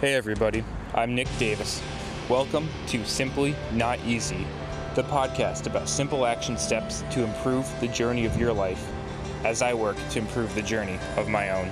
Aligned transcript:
Hey 0.00 0.14
everybody, 0.14 0.62
I'm 0.94 1.16
Nick 1.16 1.26
Davis. 1.40 1.82
Welcome 2.28 2.68
to 2.86 3.04
Simply 3.04 3.56
Not 3.72 3.98
Easy, 4.06 4.46
the 4.94 5.02
podcast 5.02 5.66
about 5.66 5.88
simple 5.88 6.24
action 6.24 6.56
steps 6.56 7.02
to 7.10 7.24
improve 7.24 7.68
the 7.80 7.88
journey 7.88 8.24
of 8.24 8.38
your 8.38 8.52
life 8.52 8.92
as 9.44 9.60
I 9.60 9.74
work 9.74 9.96
to 10.10 10.20
improve 10.20 10.54
the 10.54 10.62
journey 10.62 11.00
of 11.16 11.28
my 11.28 11.50
own. 11.50 11.68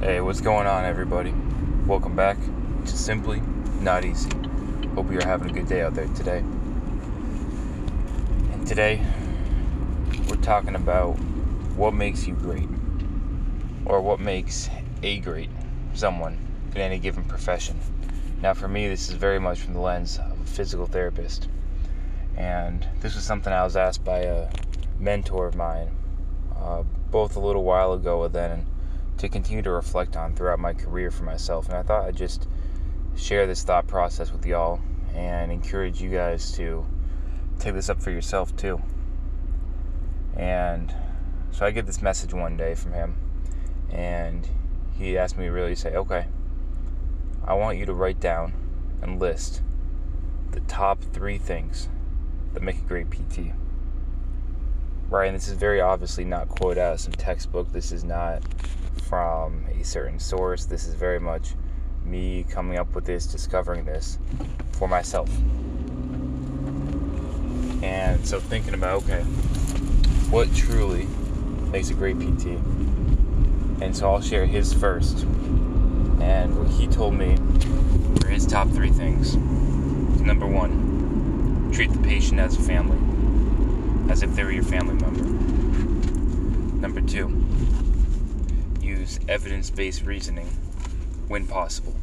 Hey, 0.00 0.22
what's 0.22 0.40
going 0.40 0.66
on, 0.66 0.86
everybody? 0.86 1.34
Welcome 1.86 2.16
back 2.16 2.38
to 2.86 2.96
Simply 2.96 3.42
Not 3.82 4.06
Easy. 4.06 4.30
Hope 4.94 5.12
you're 5.12 5.22
having 5.22 5.50
a 5.50 5.52
good 5.52 5.68
day 5.68 5.82
out 5.82 5.94
there 5.94 6.08
today. 6.14 6.38
And 8.54 8.66
today, 8.66 9.04
we're 10.30 10.36
talking 10.36 10.76
about 10.76 11.18
what 11.76 11.92
makes 11.92 12.26
you 12.26 12.32
great, 12.32 12.66
or 13.86 14.00
what 14.00 14.20
makes 14.20 14.68
a 15.02 15.18
great 15.20 15.48
someone 15.94 16.38
in 16.74 16.80
any 16.80 16.98
given 16.98 17.24
profession. 17.24 17.78
Now, 18.42 18.52
for 18.52 18.68
me, 18.68 18.88
this 18.88 19.08
is 19.08 19.14
very 19.14 19.38
much 19.38 19.60
from 19.60 19.72
the 19.72 19.80
lens 19.80 20.18
of 20.18 20.40
a 20.40 20.44
physical 20.44 20.86
therapist. 20.86 21.48
And 22.36 22.86
this 23.00 23.14
was 23.14 23.24
something 23.24 23.52
I 23.52 23.64
was 23.64 23.76
asked 23.76 24.04
by 24.04 24.18
a 24.18 24.50
mentor 24.98 25.46
of 25.46 25.54
mine, 25.54 25.90
uh, 26.54 26.82
both 27.10 27.36
a 27.36 27.40
little 27.40 27.64
while 27.64 27.94
ago 27.94 28.24
and 28.24 28.34
then 28.34 28.66
to 29.18 29.28
continue 29.28 29.62
to 29.62 29.70
reflect 29.70 30.16
on 30.16 30.34
throughout 30.34 30.58
my 30.58 30.74
career 30.74 31.10
for 31.10 31.24
myself. 31.24 31.68
And 31.68 31.76
I 31.76 31.82
thought 31.82 32.04
I'd 32.04 32.16
just 32.16 32.46
share 33.16 33.46
this 33.46 33.62
thought 33.62 33.86
process 33.86 34.30
with 34.30 34.44
y'all 34.44 34.80
and 35.14 35.50
encourage 35.50 36.02
you 36.02 36.10
guys 36.10 36.52
to 36.52 36.84
take 37.58 37.72
this 37.72 37.88
up 37.88 38.02
for 38.02 38.10
yourself 38.10 38.54
too. 38.56 38.82
And 40.36 40.94
so 41.52 41.64
I 41.64 41.70
get 41.70 41.86
this 41.86 42.02
message 42.02 42.34
one 42.34 42.58
day 42.58 42.74
from 42.74 42.92
him, 42.92 43.16
and 43.90 44.48
he 44.98 45.16
asked 45.16 45.36
me 45.36 45.46
to 45.46 45.50
really 45.50 45.74
say, 45.74 45.94
okay, 45.94 46.26
I 47.44 47.54
want 47.54 47.78
you 47.78 47.86
to 47.86 47.94
write 47.94 48.20
down 48.20 48.52
and 49.02 49.20
list 49.20 49.62
the 50.50 50.60
top 50.60 51.02
three 51.12 51.38
things 51.38 51.88
that 52.54 52.62
make 52.62 52.78
a 52.78 52.82
great 52.82 53.10
PT. 53.10 53.52
Right, 55.08 55.26
and 55.26 55.36
this 55.36 55.46
is 55.46 55.54
very 55.54 55.80
obviously 55.80 56.24
not 56.24 56.48
quoted 56.48 56.80
out 56.80 56.94
of 56.94 57.00
some 57.00 57.12
textbook. 57.12 57.72
This 57.72 57.92
is 57.92 58.02
not 58.02 58.42
from 59.02 59.66
a 59.78 59.84
certain 59.84 60.18
source. 60.18 60.64
This 60.64 60.86
is 60.86 60.94
very 60.94 61.20
much 61.20 61.54
me 62.04 62.44
coming 62.48 62.78
up 62.78 62.94
with 62.94 63.04
this, 63.04 63.26
discovering 63.26 63.84
this 63.84 64.18
for 64.72 64.88
myself. 64.88 65.30
And 67.82 68.26
so 68.26 68.40
thinking 68.40 68.74
about, 68.74 69.04
okay, 69.04 69.22
what 70.30 70.52
truly 70.54 71.06
makes 71.70 71.90
a 71.90 71.94
great 71.94 72.18
PT? 72.18 72.58
And 73.80 73.96
so 73.96 74.10
I'll 74.10 74.20
share 74.20 74.46
his 74.46 74.72
first. 74.72 75.22
And 76.20 76.58
what 76.58 76.68
he 76.68 76.86
told 76.86 77.14
me 77.14 77.36
were 78.22 78.28
his 78.28 78.46
top 78.46 78.68
three 78.70 78.90
things. 78.90 79.36
Number 80.20 80.46
one, 80.46 81.70
treat 81.72 81.92
the 81.92 81.98
patient 81.98 82.40
as 82.40 82.56
a 82.56 82.62
family, 82.62 82.98
as 84.10 84.22
if 84.22 84.34
they 84.34 84.44
were 84.44 84.50
your 84.50 84.64
family 84.64 84.94
member. 84.94 85.24
Number 86.80 87.00
two, 87.00 87.44
use 88.80 89.20
evidence 89.28 89.70
based 89.70 90.04
reasoning 90.04 90.46
when 91.28 91.46
possible. 91.46 91.94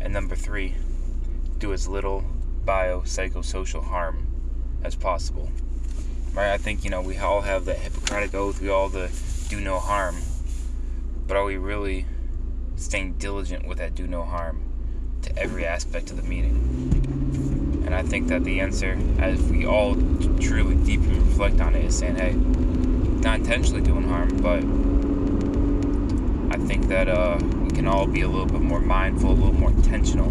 And 0.00 0.12
number 0.12 0.36
three, 0.36 0.74
do 1.58 1.72
as 1.72 1.88
little 1.88 2.24
biopsychosocial 2.64 3.84
harm 3.84 4.26
as 4.84 4.94
possible. 4.94 5.50
Right? 6.32 6.52
I 6.52 6.58
think, 6.58 6.84
you 6.84 6.90
know, 6.90 7.02
we 7.02 7.18
all 7.18 7.40
have 7.40 7.64
that 7.64 7.78
Hippocratic 7.78 8.34
oath, 8.34 8.60
we 8.60 8.68
all 8.68 8.88
the 8.88 9.10
do 9.48 9.60
no 9.60 9.78
harm. 9.78 10.16
But 11.28 11.36
are 11.36 11.44
we 11.44 11.58
really 11.58 12.06
staying 12.76 13.18
diligent 13.18 13.68
with 13.68 13.78
that 13.78 13.94
do 13.94 14.06
no 14.06 14.24
harm 14.24 14.62
to 15.20 15.38
every 15.38 15.66
aspect 15.66 16.10
of 16.10 16.16
the 16.16 16.22
meeting? 16.22 17.82
And 17.84 17.94
I 17.94 18.02
think 18.02 18.28
that 18.28 18.44
the 18.44 18.60
answer, 18.60 18.98
as 19.18 19.42
we 19.42 19.66
all 19.66 19.94
truly 20.40 20.74
deeply 20.76 21.18
reflect 21.18 21.60
on 21.60 21.74
it, 21.74 21.84
is 21.84 21.98
saying, 21.98 22.16
hey, 22.16 22.32
not 22.32 23.40
intentionally 23.40 23.82
doing 23.82 24.08
harm, 24.08 24.38
but 24.38 24.64
I 26.54 26.66
think 26.66 26.88
that 26.88 27.08
uh, 27.08 27.38
we 27.62 27.72
can 27.72 27.86
all 27.86 28.06
be 28.06 28.22
a 28.22 28.28
little 28.28 28.46
bit 28.46 28.62
more 28.62 28.80
mindful, 28.80 29.30
a 29.30 29.32
little 29.32 29.52
more 29.52 29.70
intentional 29.70 30.30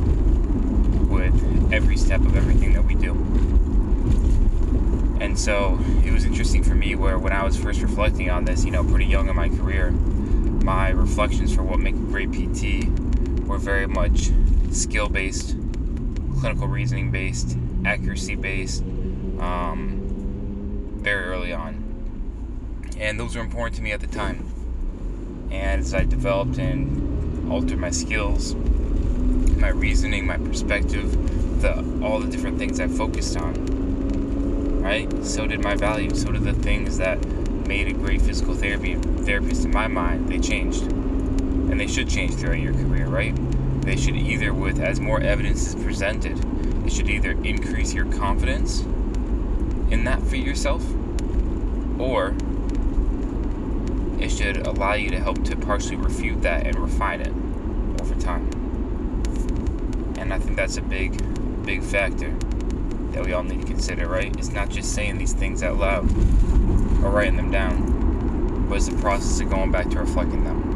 with 1.09 1.71
every 1.71 1.95
step 1.95 2.21
of 2.21 2.35
everything 2.35 2.73
that 2.73 2.83
we 2.83 2.95
do. 2.95 3.13
And 5.19 5.37
so 5.37 5.79
it 6.03 6.11
was 6.11 6.25
interesting 6.25 6.63
for 6.63 6.73
me 6.73 6.95
where 6.95 7.19
when 7.19 7.33
I 7.33 7.43
was 7.43 7.55
first 7.55 7.81
reflecting 7.81 8.31
on 8.31 8.45
this, 8.45 8.65
you 8.65 8.71
know, 8.71 8.83
pretty 8.83 9.05
young 9.05 9.29
in 9.29 9.35
my 9.35 9.49
career, 9.49 9.93
reflections 11.07 11.55
for 11.55 11.63
what 11.63 11.79
make 11.79 11.95
a 11.95 11.99
great 11.99 12.31
PT 12.31 12.89
were 13.47 13.57
very 13.57 13.87
much 13.87 14.29
skill 14.71 15.07
based, 15.07 15.55
clinical 16.39 16.67
reasoning 16.67 17.11
based, 17.11 17.57
accuracy 17.85 18.35
based, 18.35 18.83
um, 19.39 20.97
very 20.97 21.25
early 21.25 21.53
on. 21.53 21.83
And 22.99 23.19
those 23.19 23.35
were 23.35 23.41
important 23.41 23.77
to 23.77 23.81
me 23.81 23.93
at 23.93 24.01
the 24.01 24.07
time. 24.07 24.45
And 25.49 25.81
as 25.81 25.93
I 25.93 26.03
developed 26.03 26.57
and 26.57 27.51
altered 27.51 27.79
my 27.79 27.91
skills, 27.91 28.53
my 29.57 29.69
reasoning, 29.69 30.27
my 30.27 30.37
perspective, 30.37 31.61
the 31.61 31.73
all 32.03 32.19
the 32.19 32.27
different 32.29 32.59
things 32.59 32.79
I 32.79 32.87
focused 32.87 33.37
on, 33.37 34.81
right? 34.81 35.11
So 35.23 35.47
did 35.47 35.63
my 35.63 35.75
values. 35.75 36.21
So 36.21 36.31
did 36.31 36.43
the 36.43 36.53
things 36.53 36.97
that 36.97 37.17
made 37.67 37.87
a 37.87 37.93
great 37.93 38.21
physical 38.21 38.55
therapy 38.55 38.95
therapist 38.95 39.65
in 39.65 39.71
my 39.71 39.87
mind. 39.87 40.29
They 40.29 40.39
changed, 40.39 40.83
and 41.69 41.79
they 41.79 41.87
should 41.87 42.09
change 42.09 42.35
throughout 42.35 42.59
your 42.59 42.73
career, 42.73 43.07
right? 43.07 43.35
They 43.81 43.95
should 43.95 44.15
either, 44.15 44.53
with 44.53 44.79
as 44.79 44.99
more 44.99 45.21
evidence 45.21 45.67
is 45.67 45.75
presented, 45.83 46.37
it 46.85 46.91
should 46.91 47.09
either 47.09 47.31
increase 47.43 47.93
your 47.93 48.05
confidence 48.05 48.81
in 49.91 50.03
that 50.05 50.21
for 50.23 50.35
yourself, 50.35 50.83
or 51.99 52.35
it 54.19 54.29
should 54.29 54.65
allow 54.67 54.93
you 54.93 55.09
to 55.09 55.19
help 55.19 55.43
to 55.45 55.55
partially 55.55 55.95
refute 55.95 56.41
that 56.41 56.65
and 56.65 56.77
refine 56.77 57.21
it 57.21 57.33
over 58.01 58.15
time. 58.19 58.49
And 60.17 60.33
I 60.33 60.39
think 60.39 60.55
that's 60.55 60.77
a 60.77 60.81
big, 60.81 61.21
big 61.63 61.83
factor 61.83 62.33
that 63.11 63.23
we 63.25 63.33
all 63.33 63.43
need 63.43 63.61
to 63.61 63.67
consider, 63.67 64.07
right? 64.07 64.35
It's 64.37 64.51
not 64.51 64.69
just 64.69 64.93
saying 64.93 65.17
these 65.17 65.33
things 65.33 65.63
out 65.63 65.77
loud 65.77 66.03
or 67.03 67.09
writing 67.09 67.37
them 67.37 67.51
down, 67.51 68.67
but 68.67 68.75
it's 68.75 68.89
the 68.89 68.97
process 68.97 69.39
of 69.39 69.49
going 69.49 69.71
back 69.71 69.89
to 69.91 69.99
reflecting 69.99 70.43
them. 70.43 70.66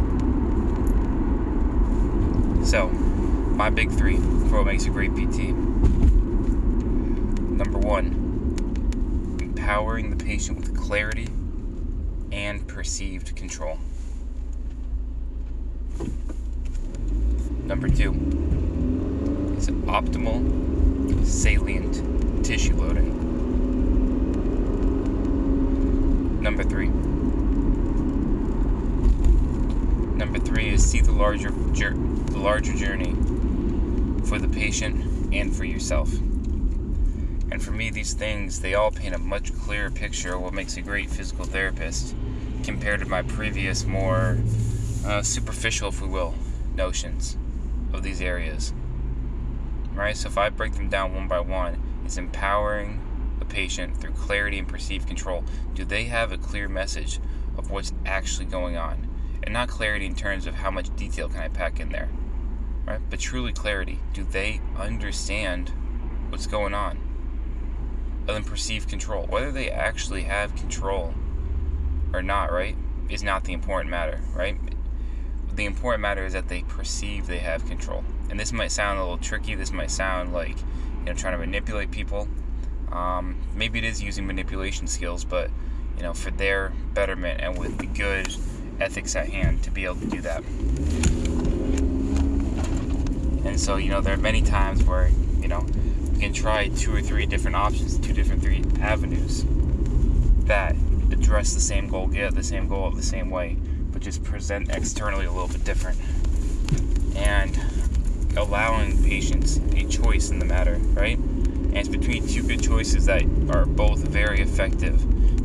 So, 2.63 2.87
my 2.87 3.69
big 3.69 3.91
three 3.91 4.17
for 4.17 4.57
what 4.57 4.67
makes 4.67 4.85
a 4.85 4.89
great 4.89 5.11
PT. 5.11 5.49
Number 7.49 7.77
one, 7.79 9.37
empowering 9.41 10.09
the 10.09 10.23
patient 10.23 10.57
with 10.57 10.77
clarity 10.77 11.27
and 12.31 12.67
perceived 12.67 13.35
control. 13.35 13.77
Number 17.65 17.89
two 17.89 18.13
is 19.57 19.67
optimal 19.69 21.25
salient 21.25 22.45
tissue 22.45 22.75
loading. 22.75 23.19
Number 26.41 26.63
three. 26.63 26.89
Number 30.17 30.39
three 30.39 30.69
is 30.69 30.85
see 30.85 31.01
the 31.01 31.11
larger 31.11 31.49
the 31.49 32.10
larger 32.41 32.73
journey 32.73 33.13
for 34.25 34.39
the 34.39 34.47
patient 34.47 35.33
and 35.33 35.55
for 35.55 35.63
yourself. 35.63 36.11
And 37.51 37.61
for 37.61 37.71
me, 37.71 37.89
these 37.89 38.13
things, 38.13 38.61
they 38.61 38.75
all 38.75 38.91
paint 38.91 39.13
a 39.13 39.19
much 39.19 39.53
clearer 39.59 39.91
picture 39.91 40.35
of 40.35 40.41
what 40.41 40.53
makes 40.53 40.77
a 40.77 40.81
great 40.81 41.09
physical 41.09 41.45
therapist 41.45 42.15
compared 42.63 43.01
to 43.01 43.05
my 43.05 43.21
previous, 43.21 43.85
more 43.85 44.37
uh, 45.05 45.21
superficial, 45.21 45.89
if 45.89 46.01
we 46.01 46.07
will, 46.07 46.33
notions 46.75 47.37
of 47.93 48.03
these 48.03 48.21
areas. 48.21 48.73
Right? 49.93 50.15
So 50.15 50.29
if 50.29 50.37
I 50.37 50.49
break 50.49 50.73
them 50.73 50.89
down 50.89 51.13
one 51.13 51.27
by 51.27 51.41
one, 51.41 51.81
it's 52.05 52.17
empowering 52.17 53.01
the 53.39 53.45
patient 53.45 53.97
through 53.97 54.13
clarity 54.13 54.57
and 54.57 54.67
perceived 54.67 55.07
control. 55.07 55.43
Do 55.73 55.83
they 55.83 56.05
have 56.05 56.31
a 56.31 56.37
clear 56.37 56.69
message 56.69 57.19
of 57.57 57.69
what's 57.69 57.91
actually 58.05 58.45
going 58.45 58.77
on? 58.77 59.07
And 59.43 59.53
not 59.53 59.67
clarity 59.67 60.05
in 60.05 60.15
terms 60.15 60.45
of 60.45 60.55
how 60.55 60.71
much 60.71 60.95
detail 60.95 61.27
can 61.27 61.39
I 61.39 61.49
pack 61.49 61.79
in 61.79 61.89
there, 61.89 62.09
right? 62.91 63.01
But 63.09 63.19
truly 63.19 63.53
clarity. 63.53 63.99
Do 64.13 64.23
they 64.23 64.61
understand 64.77 65.71
what's 66.29 66.47
going 66.47 66.73
on? 66.73 66.97
And 68.27 68.29
then 68.29 68.43
perceive 68.43 68.87
control. 68.87 69.25
Whether 69.27 69.51
they 69.51 69.69
actually 69.69 70.23
have 70.23 70.55
control 70.55 71.13
or 72.13 72.21
not, 72.21 72.51
right, 72.51 72.75
is 73.09 73.23
not 73.23 73.45
the 73.45 73.53
important 73.53 73.89
matter, 73.89 74.21
right? 74.35 74.57
The 75.53 75.65
important 75.65 76.01
matter 76.01 76.25
is 76.25 76.33
that 76.33 76.47
they 76.47 76.61
perceive 76.63 77.27
they 77.27 77.39
have 77.39 77.65
control. 77.65 78.03
And 78.29 78.39
this 78.39 78.53
might 78.53 78.71
sound 78.71 78.99
a 78.99 79.01
little 79.01 79.17
tricky. 79.17 79.55
This 79.55 79.71
might 79.71 79.91
sound 79.91 80.33
like, 80.33 80.57
you 80.99 81.05
know, 81.05 81.13
trying 81.13 81.33
to 81.33 81.39
manipulate 81.39 81.91
people. 81.91 82.27
Um, 82.91 83.37
maybe 83.55 83.79
it 83.79 83.85
is 83.85 84.01
using 84.01 84.27
manipulation 84.27 84.87
skills, 84.87 85.23
but 85.25 85.49
you 85.97 86.03
know, 86.03 86.13
for 86.13 86.31
their 86.31 86.71
betterment 86.93 87.41
and 87.41 87.57
with 87.57 87.77
the 87.77 87.87
good 87.87 88.33
ethics 88.79 89.15
at 89.15 89.29
hand 89.29 89.63
to 89.63 89.71
be 89.71 89.85
able 89.85 89.95
to 89.95 90.07
do 90.07 90.21
that. 90.21 91.10
And 93.45 93.59
so, 93.59 93.77
you 93.77 93.89
know, 93.89 94.01
there 94.01 94.13
are 94.13 94.17
many 94.17 94.41
times 94.41 94.83
where, 94.83 95.09
you 95.39 95.47
know, 95.47 95.65
we 96.13 96.19
can 96.19 96.33
try 96.33 96.67
two 96.69 96.95
or 96.95 97.01
three 97.01 97.25
different 97.25 97.55
options, 97.55 97.97
two 97.97 98.13
different 98.13 98.41
three 98.41 98.63
avenues 98.79 99.45
that 100.45 100.75
address 101.11 101.53
the 101.53 101.59
same 101.59 101.87
goal, 101.87 102.07
get 102.07 102.35
the 102.35 102.43
same 102.43 102.67
goal 102.67 102.91
the 102.91 103.03
same 103.03 103.29
way, 103.29 103.57
but 103.91 104.01
just 104.01 104.23
present 104.23 104.69
externally 104.69 105.25
a 105.25 105.31
little 105.31 105.47
bit 105.47 105.63
different. 105.63 105.97
And 107.15 107.59
allowing 108.37 109.03
patients 109.03 109.59
a 109.75 109.83
choice 109.85 110.29
in 110.29 110.39
the 110.39 110.45
matter, 110.45 110.75
right? 110.93 111.17
And 111.17 111.77
it's 111.77 111.89
between 111.89 112.27
two 112.27 112.43
good 112.43 112.61
choices 112.63 113.05
that 113.05 113.23
are 113.53 113.65
both 113.65 114.07
very 114.07 114.41
effective 114.41 115.01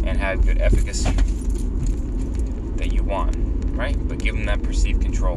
and 0.06 0.18
have 0.18 0.44
good 0.44 0.58
efficacy 0.58 1.10
that 2.76 2.92
you 2.92 3.02
want, 3.02 3.36
right? 3.76 3.96
But 4.08 4.18
give 4.18 4.36
them 4.36 4.44
that 4.46 4.62
perceived 4.62 5.02
control, 5.02 5.36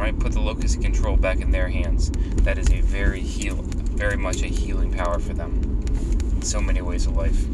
right? 0.00 0.18
Put 0.18 0.32
the 0.32 0.40
locus 0.40 0.74
of 0.74 0.82
control 0.82 1.16
back 1.16 1.40
in 1.40 1.50
their 1.50 1.68
hands. 1.68 2.10
That 2.42 2.58
is 2.58 2.70
a 2.70 2.80
very 2.80 3.20
heal, 3.20 3.56
very 3.56 4.16
much 4.16 4.42
a 4.42 4.46
healing 4.46 4.92
power 4.92 5.18
for 5.18 5.34
them 5.34 5.84
in 6.32 6.42
so 6.42 6.60
many 6.60 6.80
ways 6.80 7.06
of 7.06 7.16
life. 7.16 7.44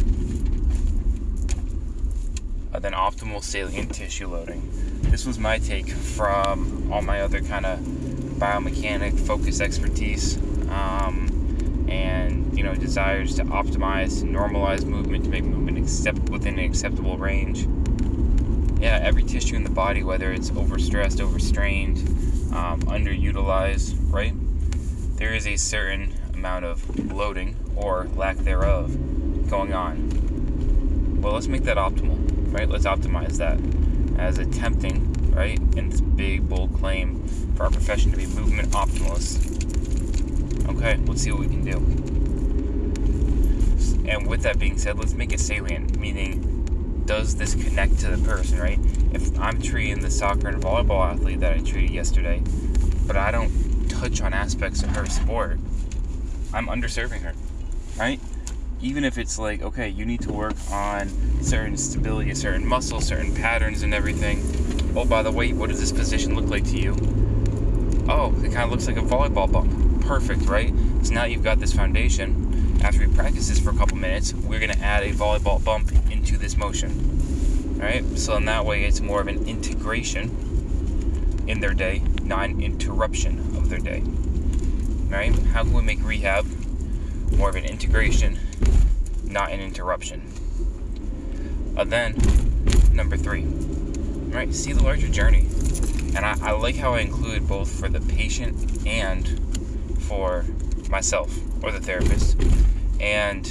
Uh, 2.72 2.78
then 2.78 2.92
optimal 2.92 3.42
salient 3.42 3.92
tissue 3.92 4.28
loading. 4.28 4.68
This 5.02 5.26
was 5.26 5.38
my 5.38 5.58
take 5.58 5.88
from 5.88 6.92
all 6.92 7.02
my 7.02 7.20
other 7.20 7.40
kind 7.40 7.66
of 7.66 7.80
biomechanic 8.38 9.18
focus 9.18 9.60
expertise. 9.60 10.36
Um, 10.68 11.86
and 11.88 12.56
you 12.56 12.64
know 12.64 12.74
desires 12.74 13.36
to 13.36 13.44
optimize 13.44 14.22
and 14.22 14.34
normalize 14.34 14.84
movement 14.84 15.24
to 15.24 15.30
make 15.30 15.44
movement 15.44 15.78
accept 15.78 16.18
within 16.30 16.58
an 16.58 16.64
acceptable 16.64 17.16
range 17.16 17.68
yeah 18.80 18.98
every 19.02 19.22
tissue 19.22 19.54
in 19.54 19.62
the 19.62 19.70
body 19.70 20.02
whether 20.02 20.32
it's 20.32 20.50
overstressed 20.50 21.20
overstrained 21.20 22.15
um, 22.56 22.80
underutilized 22.82 23.94
right? 24.12 24.32
There 25.16 25.34
is 25.34 25.46
a 25.46 25.56
certain 25.56 26.12
amount 26.34 26.64
of 26.64 27.12
loading 27.12 27.56
or 27.76 28.08
lack 28.16 28.36
thereof 28.38 29.48
going 29.48 29.74
on. 29.74 31.20
Well 31.20 31.34
let's 31.34 31.48
make 31.48 31.64
that 31.64 31.76
optimal 31.76 32.18
right? 32.52 32.68
Let's 32.68 32.86
optimize 32.86 33.36
that 33.36 33.58
as 34.18 34.38
attempting 34.38 35.12
right? 35.32 35.58
In 35.76 35.90
this 35.90 36.00
big 36.00 36.48
bold 36.48 36.72
claim 36.74 37.26
for 37.56 37.64
our 37.64 37.70
profession 37.70 38.10
to 38.12 38.16
be 38.16 38.26
movement 38.26 38.74
optimalists. 38.74 39.36
Okay, 40.68 40.96
let's 41.06 41.22
see 41.22 41.30
what 41.30 41.40
we 41.40 41.46
can 41.46 41.64
do. 41.64 41.76
And 44.10 44.26
with 44.26 44.42
that 44.42 44.58
being 44.58 44.78
said, 44.78 44.98
let's 44.98 45.14
make 45.14 45.32
it 45.32 45.40
salient, 45.40 45.98
meaning, 45.98 46.65
does 47.06 47.36
this 47.36 47.54
connect 47.54 47.98
to 48.00 48.08
the 48.08 48.28
person, 48.28 48.58
right? 48.58 48.78
If 49.12 49.38
I'm 49.38 49.62
treating 49.62 50.00
the 50.00 50.10
soccer 50.10 50.48
and 50.48 50.62
volleyball 50.62 51.12
athlete 51.12 51.40
that 51.40 51.56
I 51.56 51.60
treated 51.60 51.90
yesterday, 51.90 52.42
but 53.06 53.16
I 53.16 53.30
don't 53.30 53.88
touch 53.88 54.20
on 54.20 54.32
aspects 54.32 54.82
of 54.82 54.90
her 54.90 55.06
sport, 55.06 55.58
I'm 56.52 56.66
underserving 56.66 57.22
her, 57.22 57.34
right? 57.98 58.20
Even 58.82 59.04
if 59.04 59.16
it's 59.18 59.38
like, 59.38 59.62
okay, 59.62 59.88
you 59.88 60.04
need 60.04 60.20
to 60.22 60.32
work 60.32 60.56
on 60.70 61.08
certain 61.42 61.76
stability, 61.76 62.34
certain 62.34 62.66
muscles, 62.66 63.06
certain 63.06 63.34
patterns, 63.34 63.82
and 63.82 63.94
everything. 63.94 64.42
Oh, 64.96 65.04
by 65.04 65.22
the 65.22 65.32
way, 65.32 65.52
what 65.52 65.70
does 65.70 65.80
this 65.80 65.92
position 65.92 66.34
look 66.34 66.46
like 66.46 66.64
to 66.64 66.78
you? 66.78 66.92
Oh, 68.08 68.34
it 68.44 68.52
kind 68.52 68.64
of 68.64 68.70
looks 68.70 68.86
like 68.86 68.96
a 68.96 69.00
volleyball 69.00 69.50
bump 69.50 69.72
perfect, 70.06 70.42
right? 70.42 70.72
So 71.02 71.12
now 71.14 71.24
you've 71.24 71.42
got 71.42 71.58
this 71.58 71.72
foundation. 71.72 72.45
After 72.82 73.06
we 73.06 73.14
practice 73.14 73.48
this 73.48 73.58
for 73.58 73.70
a 73.70 73.76
couple 73.76 73.96
minutes, 73.96 74.32
we're 74.34 74.60
going 74.60 74.72
to 74.72 74.78
add 74.78 75.02
a 75.02 75.12
volleyball 75.12 75.62
bump 75.62 75.90
into 76.10 76.36
this 76.38 76.56
motion. 76.56 77.76
All 77.76 77.82
right? 77.82 78.04
So 78.18 78.36
in 78.36 78.44
that 78.44 78.64
way, 78.64 78.84
it's 78.84 79.00
more 79.00 79.20
of 79.20 79.28
an 79.28 79.46
integration 79.46 81.44
in 81.46 81.60
their 81.60 81.74
day, 81.74 82.02
not 82.22 82.48
an 82.48 82.62
interruption 82.62 83.38
of 83.56 83.68
their 83.70 83.78
day. 83.78 84.02
All 84.02 85.12
right? 85.12 85.34
How 85.46 85.62
can 85.62 85.72
we 85.72 85.82
make 85.82 86.02
rehab 86.04 86.46
more 87.32 87.48
of 87.48 87.56
an 87.56 87.64
integration, 87.64 88.38
not 89.24 89.50
an 89.50 89.60
interruption? 89.60 90.22
Uh, 91.76 91.84
then, 91.84 92.16
number 92.92 93.16
three, 93.16 93.42
right? 94.32 94.54
See 94.54 94.72
the 94.72 94.82
larger 94.82 95.08
journey. 95.08 95.46
And 96.16 96.24
I, 96.24 96.36
I 96.40 96.52
like 96.52 96.76
how 96.76 96.94
I 96.94 97.00
include 97.00 97.46
both 97.46 97.68
for 97.78 97.88
the 97.88 98.00
patient 98.00 98.86
and 98.86 99.38
for 100.00 100.46
myself 100.90 101.36
or 101.62 101.72
the 101.72 101.80
therapist. 101.80 102.40
And 103.00 103.44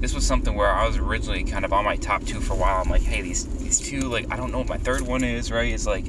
this 0.00 0.14
was 0.14 0.26
something 0.26 0.54
where 0.54 0.68
I 0.68 0.86
was 0.86 0.96
originally 0.96 1.44
kind 1.44 1.64
of 1.64 1.72
on 1.72 1.84
my 1.84 1.96
top 1.96 2.24
two 2.24 2.40
for 2.40 2.54
a 2.54 2.56
while. 2.56 2.80
I'm 2.80 2.88
like, 2.88 3.02
hey, 3.02 3.20
these 3.22 3.46
these 3.58 3.78
two, 3.78 4.00
like, 4.00 4.32
I 4.32 4.36
don't 4.36 4.50
know 4.50 4.58
what 4.58 4.68
my 4.68 4.78
third 4.78 5.02
one 5.02 5.24
is, 5.24 5.52
right? 5.52 5.72
It's 5.72 5.86
like, 5.86 6.06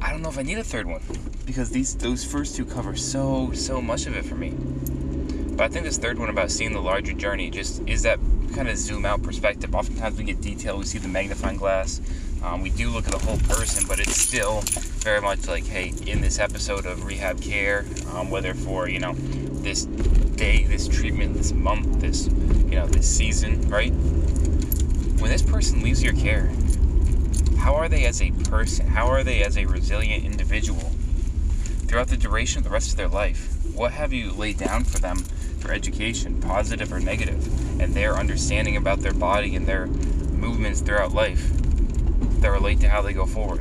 I 0.00 0.10
don't 0.10 0.22
know 0.22 0.28
if 0.28 0.38
I 0.38 0.42
need 0.42 0.58
a 0.58 0.64
third 0.64 0.86
one 0.86 1.02
because 1.44 1.70
these 1.70 1.94
those 1.96 2.24
first 2.24 2.56
two 2.56 2.64
cover 2.64 2.96
so 2.96 3.52
so 3.52 3.80
much 3.80 4.06
of 4.06 4.16
it 4.16 4.24
for 4.24 4.34
me. 4.34 4.50
But 4.50 5.64
I 5.64 5.68
think 5.68 5.84
this 5.84 5.98
third 5.98 6.18
one 6.18 6.28
about 6.28 6.50
seeing 6.50 6.72
the 6.72 6.80
larger 6.80 7.12
journey 7.12 7.50
just 7.50 7.82
is 7.86 8.02
that 8.02 8.18
kind 8.54 8.68
of 8.68 8.76
zoom 8.76 9.06
out 9.06 9.22
perspective. 9.22 9.74
Oftentimes 9.74 10.18
we 10.18 10.24
get 10.24 10.40
detail, 10.40 10.78
we 10.78 10.84
see 10.84 10.98
the 10.98 11.08
magnifying 11.08 11.56
glass, 11.56 12.00
um, 12.46 12.62
we 12.62 12.70
do 12.70 12.90
look 12.90 13.06
at 13.06 13.12
the 13.12 13.18
whole 13.18 13.38
person, 13.38 13.84
but 13.88 13.98
it's 13.98 14.16
still 14.16 14.60
very 15.02 15.20
much 15.20 15.48
like, 15.48 15.66
hey, 15.66 15.92
in 16.06 16.20
this 16.20 16.38
episode 16.38 16.86
of 16.86 17.04
rehab 17.04 17.40
care, 17.40 17.84
um, 18.12 18.30
whether 18.30 18.54
for 18.54 18.88
you 18.88 19.00
know 19.00 19.14
this 19.14 19.84
day, 19.84 20.64
this 20.64 20.86
treatment, 20.86 21.34
this 21.34 21.52
month, 21.52 22.00
this 22.00 22.28
you 22.28 22.76
know 22.76 22.86
this 22.86 23.08
season, 23.08 23.68
right? 23.68 23.90
When 23.90 25.30
this 25.30 25.42
person 25.42 25.82
leaves 25.82 26.02
your 26.02 26.12
care, 26.12 26.52
how 27.58 27.74
are 27.74 27.88
they 27.88 28.04
as 28.04 28.22
a 28.22 28.30
person? 28.30 28.86
How 28.86 29.08
are 29.08 29.24
they 29.24 29.42
as 29.42 29.58
a 29.58 29.66
resilient 29.66 30.24
individual 30.24 30.92
throughout 31.88 32.08
the 32.08 32.16
duration 32.16 32.58
of 32.58 32.64
the 32.64 32.70
rest 32.70 32.92
of 32.92 32.96
their 32.96 33.08
life? 33.08 33.52
What 33.74 33.90
have 33.92 34.12
you 34.12 34.32
laid 34.32 34.58
down 34.58 34.84
for 34.84 34.98
them 34.98 35.16
for 35.58 35.72
education, 35.72 36.40
positive 36.40 36.92
or 36.92 37.00
negative, 37.00 37.80
and 37.80 37.92
their 37.92 38.14
understanding 38.14 38.76
about 38.76 39.00
their 39.00 39.14
body 39.14 39.56
and 39.56 39.66
their 39.66 39.86
movements 39.86 40.80
throughout 40.80 41.12
life? 41.12 41.50
That 42.40 42.50
relate 42.50 42.80
to 42.80 42.88
how 42.88 43.02
they 43.02 43.12
go 43.12 43.26
forward? 43.26 43.60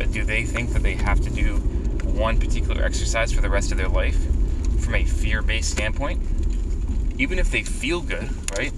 Uh, 0.00 0.04
do 0.06 0.24
they 0.24 0.44
think 0.44 0.72
that 0.72 0.82
they 0.82 0.94
have 0.94 1.20
to 1.20 1.30
do 1.30 1.56
one 2.02 2.38
particular 2.38 2.82
exercise 2.84 3.32
for 3.32 3.40
the 3.40 3.50
rest 3.50 3.72
of 3.72 3.78
their 3.78 3.88
life 3.88 4.18
from 4.80 4.94
a 4.94 5.04
fear 5.04 5.42
based 5.42 5.70
standpoint? 5.70 6.20
Even 7.18 7.38
if 7.38 7.50
they 7.50 7.62
feel 7.62 8.00
good, 8.00 8.28
right? 8.56 8.72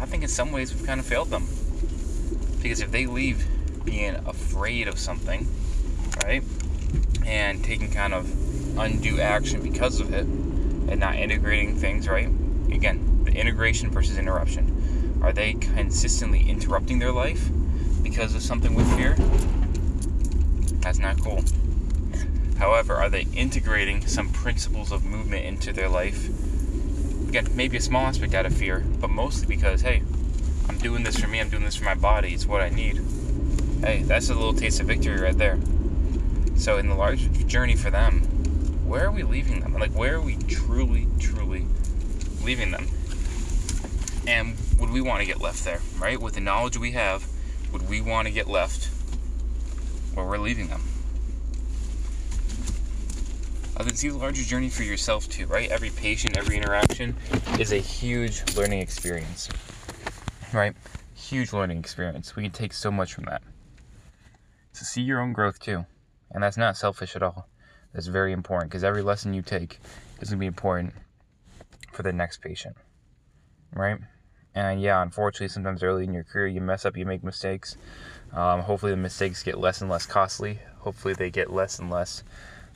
I 0.00 0.06
think 0.06 0.22
in 0.22 0.28
some 0.28 0.52
ways 0.52 0.74
we've 0.74 0.86
kind 0.86 1.00
of 1.00 1.06
failed 1.06 1.30
them. 1.30 1.46
Because 2.62 2.80
if 2.80 2.90
they 2.90 3.06
leave 3.06 3.46
being 3.84 4.16
afraid 4.26 4.88
of 4.88 4.98
something, 4.98 5.48
right, 6.24 6.42
and 7.24 7.62
taking 7.64 7.90
kind 7.90 8.12
of 8.12 8.78
undue 8.78 9.20
action 9.20 9.62
because 9.62 10.00
of 10.00 10.12
it, 10.12 10.26
and 10.26 11.00
not 11.00 11.16
integrating 11.16 11.76
things, 11.76 12.08
right? 12.08 12.28
Again, 12.70 13.24
the 13.24 13.32
integration 13.32 13.90
versus 13.90 14.18
interruption. 14.18 15.18
Are 15.22 15.32
they 15.32 15.54
consistently 15.54 16.48
interrupting 16.48 16.98
their 16.98 17.12
life 17.12 17.48
because 18.16 18.34
of 18.34 18.40
something 18.40 18.74
with 18.74 18.90
fear, 18.96 19.14
that's 20.80 20.98
not 20.98 21.20
cool. 21.20 21.44
However, 22.56 22.94
are 22.94 23.10
they 23.10 23.26
integrating 23.34 24.06
some 24.06 24.30
principles 24.30 24.90
of 24.90 25.04
movement 25.04 25.44
into 25.44 25.70
their 25.70 25.90
life? 25.90 26.30
Again, 27.28 27.46
maybe 27.54 27.76
a 27.76 27.80
small 27.82 28.06
aspect 28.06 28.32
out 28.32 28.46
of 28.46 28.56
fear, 28.56 28.82
but 29.02 29.10
mostly 29.10 29.46
because, 29.46 29.82
hey, 29.82 30.00
I'm 30.66 30.78
doing 30.78 31.02
this 31.02 31.20
for 31.20 31.28
me, 31.28 31.40
I'm 31.40 31.50
doing 31.50 31.64
this 31.64 31.76
for 31.76 31.84
my 31.84 31.94
body, 31.94 32.32
it's 32.32 32.46
what 32.46 32.62
I 32.62 32.70
need. 32.70 33.02
Hey, 33.82 34.00
that's 34.04 34.30
a 34.30 34.34
little 34.34 34.54
taste 34.54 34.80
of 34.80 34.86
victory 34.86 35.20
right 35.20 35.36
there. 35.36 35.58
So, 36.56 36.78
in 36.78 36.88
the 36.88 36.94
larger 36.94 37.28
journey 37.28 37.76
for 37.76 37.90
them, 37.90 38.20
where 38.86 39.08
are 39.08 39.12
we 39.12 39.24
leaving 39.24 39.60
them? 39.60 39.74
Like, 39.74 39.92
where 39.92 40.14
are 40.14 40.22
we 40.22 40.36
truly, 40.48 41.06
truly 41.18 41.66
leaving 42.42 42.70
them? 42.70 42.86
And 44.26 44.56
would 44.80 44.88
we 44.88 45.02
want 45.02 45.20
to 45.20 45.26
get 45.26 45.42
left 45.42 45.66
there, 45.66 45.82
right? 45.98 46.18
With 46.18 46.32
the 46.32 46.40
knowledge 46.40 46.78
we 46.78 46.92
have, 46.92 47.26
would 47.76 47.90
we 47.90 48.00
want 48.00 48.26
to 48.26 48.32
get 48.32 48.48
left 48.48 48.86
where 50.14 50.24
we're 50.24 50.38
leaving 50.38 50.68
them? 50.68 50.80
Uh, 53.76 53.82
then 53.82 53.94
see 53.94 54.08
the 54.08 54.16
larger 54.16 54.42
journey 54.42 54.70
for 54.70 54.82
yourself 54.82 55.28
too, 55.28 55.44
right? 55.46 55.70
Every 55.70 55.90
patient, 55.90 56.38
every 56.38 56.56
interaction 56.56 57.14
is 57.60 57.72
a 57.72 57.76
huge 57.76 58.56
learning 58.56 58.80
experience, 58.80 59.50
right? 60.54 60.74
Huge 61.14 61.52
learning 61.52 61.76
experience. 61.76 62.34
We 62.34 62.44
can 62.44 62.52
take 62.52 62.72
so 62.72 62.90
much 62.90 63.12
from 63.12 63.24
that. 63.24 63.42
So 64.72 64.84
see 64.84 65.02
your 65.02 65.20
own 65.20 65.34
growth 65.34 65.58
too, 65.60 65.84
and 66.30 66.42
that's 66.42 66.56
not 66.56 66.78
selfish 66.78 67.14
at 67.14 67.22
all. 67.22 67.46
That's 67.92 68.06
very 68.06 68.32
important 68.32 68.70
because 68.70 68.84
every 68.84 69.02
lesson 69.02 69.34
you 69.34 69.42
take 69.42 69.80
is 70.22 70.30
going 70.30 70.38
to 70.38 70.40
be 70.40 70.46
important 70.46 70.94
for 71.92 72.02
the 72.02 72.12
next 72.12 72.38
patient, 72.40 72.76
right? 73.74 73.98
And 74.56 74.80
yeah, 74.80 75.02
unfortunately, 75.02 75.48
sometimes 75.48 75.82
early 75.82 76.04
in 76.04 76.14
your 76.14 76.24
career, 76.24 76.46
you 76.46 76.62
mess 76.62 76.86
up, 76.86 76.96
you 76.96 77.04
make 77.04 77.22
mistakes. 77.22 77.76
Um, 78.32 78.62
hopefully, 78.62 78.92
the 78.92 78.96
mistakes 78.96 79.42
get 79.42 79.58
less 79.58 79.82
and 79.82 79.90
less 79.90 80.06
costly. 80.06 80.60
Hopefully, 80.78 81.12
they 81.12 81.30
get 81.30 81.52
less 81.52 81.78
and 81.78 81.90
less 81.90 82.24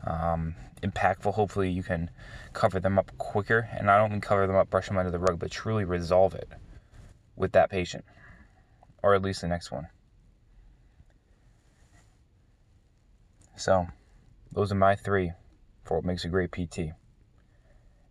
um, 0.07 0.55
impactful. 0.83 1.33
Hopefully, 1.33 1.71
you 1.71 1.83
can 1.83 2.11
cover 2.53 2.81
them 2.81 2.99
up 2.99 3.11
quicker. 3.17 3.67
And 3.73 3.91
I 3.91 3.97
don't 3.97 4.13
mean 4.13 4.21
cover 4.21 4.47
them 4.47 4.57
up, 4.57 4.69
brush 4.69 4.89
them 4.89 4.99
under 4.99 5.11
the 5.11 5.19
rug, 5.19 5.39
but 5.39 5.51
truly 5.51 5.85
resolve 5.85 6.35
it 6.35 6.51
with 7.35 7.53
that 7.53 7.71
patient, 7.71 8.05
or 9.03 9.15
at 9.15 9.23
least 9.23 9.41
the 9.41 9.49
next 9.49 9.73
one. 9.73 9.89
So, 13.57 13.87
those 14.53 14.71
are 14.71 14.75
my 14.77 14.97
three 14.97 15.33
for 15.85 15.97
what 15.97 16.05
makes 16.05 16.27
a 16.27 16.29
great 16.29 16.53
PT 16.53 16.93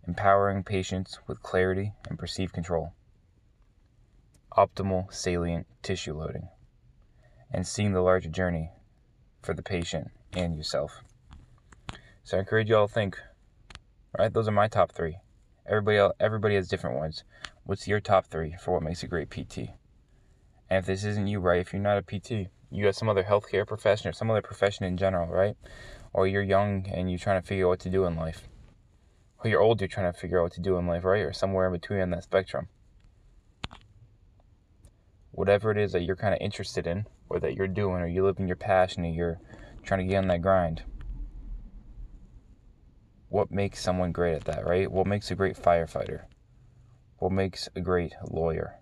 empowering 0.08 0.64
patients 0.64 1.20
with 1.28 1.44
clarity 1.44 1.94
and 2.10 2.18
perceived 2.18 2.52
control, 2.52 2.94
optimal 4.60 5.14
salient 5.14 5.66
tissue 5.82 6.14
loading, 6.14 6.50
and 7.50 7.66
seeing 7.66 7.94
the 7.94 8.02
larger 8.02 8.28
journey 8.28 8.72
for 9.42 9.54
the 9.54 9.64
patient 9.64 10.12
and 10.34 10.54
yourself. 10.54 11.02
So 12.26 12.36
I 12.36 12.42
encourage 12.42 12.68
you 12.68 12.76
all 12.76 12.90
to 12.90 12.94
think, 12.94 13.18
right? 14.18 14.34
Those 14.34 14.50
are 14.50 14.52
my 14.52 14.68
top 14.68 14.92
three. 14.92 15.20
Everybody 15.66 15.98
else, 15.98 16.14
everybody 16.20 16.56
has 16.56 16.68
different 16.68 16.98
ones. 16.98 17.24
What's 17.64 17.88
your 17.88 18.02
top 18.02 18.26
three 18.26 18.54
for 18.60 18.74
what 18.74 18.84
makes 18.84 19.02
a 19.02 19.08
great 19.08 19.30
PT? 19.30 19.70
And 20.70 20.80
if 20.80 20.86
this 20.86 21.06
isn't 21.06 21.28
you, 21.28 21.40
right? 21.40 21.62
If 21.62 21.72
you're 21.72 21.82
not 21.82 21.98
a 21.98 22.02
PT, 22.02 22.50
you 22.70 22.84
got 22.84 22.96
some 22.96 23.08
other 23.08 23.24
healthcare 23.24 23.66
profession 23.66 24.10
or 24.10 24.14
some 24.14 24.30
other 24.30 24.42
profession 24.42 24.84
in 24.84 24.98
general, 24.98 25.28
right? 25.28 25.56
Or 26.12 26.28
you're 26.28 26.44
young 26.44 26.86
and 26.92 27.10
you're 27.10 27.18
trying 27.18 27.42
to 27.42 27.48
figure 27.48 27.68
out 27.68 27.70
what 27.70 27.80
to 27.80 27.90
do 27.90 28.04
in 28.04 28.18
life. 28.18 28.50
Or 29.42 29.50
you're 29.50 29.62
old, 29.62 29.80
you're 29.80 29.88
trying 29.88 30.12
to 30.12 30.20
figure 30.20 30.40
out 30.40 30.44
what 30.44 30.54
to 30.54 30.62
do 30.62 30.78
in 30.78 30.86
life, 30.86 31.06
right? 31.06 31.22
Or 31.22 31.32
somewhere 31.32 31.68
in 31.68 31.72
between 31.72 32.02
on 32.02 32.10
that 32.10 32.24
spectrum. 32.24 32.68
Whatever 35.32 35.72
it 35.72 35.78
is 35.78 35.92
that 35.94 36.04
you're 36.04 36.16
kind 36.16 36.34
of 36.34 36.42
interested 36.42 36.88
in, 36.88 37.06
or 37.30 37.40
that 37.40 37.54
you're 37.54 37.68
doing, 37.68 38.02
or 38.02 38.08
you 38.08 38.26
live 38.26 38.40
in 38.40 38.48
your 38.48 38.58
passion, 38.58 39.06
or 39.06 39.10
you're 39.10 39.40
trying 39.84 40.02
to 40.02 40.06
get 40.06 40.18
on 40.18 40.28
that 40.28 40.42
grind. 40.42 40.84
What 43.30 43.52
makes 43.52 43.82
someone 43.82 44.12
great 44.12 44.34
at 44.34 44.46
that, 44.46 44.66
right? 44.66 44.92
What 44.92 45.06
makes 45.06 45.30
a 45.30 45.36
great 45.36 45.56
firefighter? 45.56 46.24
What 47.18 47.32
makes 47.32 47.70
a 47.76 47.82
great 47.82 48.14
lawyer? 48.30 48.80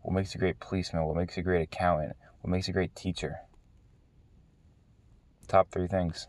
What 0.00 0.14
makes 0.14 0.34
a 0.34 0.38
great 0.38 0.60
policeman? 0.60 1.04
What 1.04 1.16
makes 1.16 1.36
a 1.36 1.42
great 1.42 1.62
accountant? 1.62 2.16
What 2.40 2.50
makes 2.50 2.68
a 2.68 2.72
great 2.72 2.94
teacher? 2.94 3.40
Top 5.46 5.70
three 5.70 5.88
things. 5.88 6.28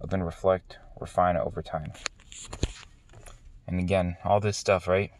I'll 0.00 0.08
then 0.08 0.22
reflect, 0.22 0.78
refine 1.00 1.36
it 1.36 1.42
over 1.42 1.62
time. 1.62 1.92
And 3.66 3.80
again, 3.80 4.16
all 4.24 4.40
this 4.40 4.56
stuff, 4.56 4.86
right? 4.88 5.10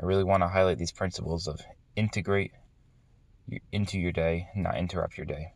I 0.00 0.04
really 0.04 0.24
want 0.24 0.42
to 0.42 0.48
highlight 0.48 0.78
these 0.78 0.92
principles 0.92 1.46
of 1.46 1.60
integrate 1.96 2.52
into 3.72 3.98
your 3.98 4.12
day, 4.12 4.48
not 4.56 4.76
interrupt 4.76 5.16
your 5.16 5.26
day. 5.26 5.52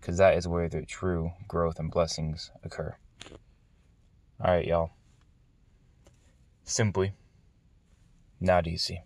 Because 0.00 0.16
that 0.18 0.36
is 0.36 0.48
where 0.48 0.68
the 0.68 0.84
true 0.84 1.32
growth 1.46 1.78
and 1.78 1.90
blessings 1.90 2.50
occur. 2.62 2.96
All 4.40 4.52
right, 4.52 4.66
y'all. 4.66 4.90
Simply, 6.64 7.14
not 8.40 8.66
easy. 8.66 9.02